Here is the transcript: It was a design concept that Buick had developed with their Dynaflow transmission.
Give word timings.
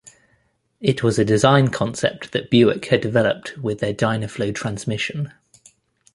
It 0.79 1.03
was 1.03 1.19
a 1.19 1.23
design 1.23 1.67
concept 1.67 2.31
that 2.31 2.49
Buick 2.49 2.85
had 2.85 3.01
developed 3.01 3.59
with 3.59 3.81
their 3.81 3.93
Dynaflow 3.93 4.51
transmission. 4.55 5.31